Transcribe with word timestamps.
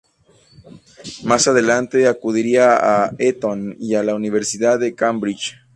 Más 1.25 1.47
adelante 1.47 2.07
acudiría 2.07 2.73
a 3.05 3.11
Eton 3.19 3.75
y 3.79 3.93
a 3.93 4.01
la 4.01 4.15
Universidad 4.15 4.79
de 4.79 4.95
Cambridge. 4.95 5.59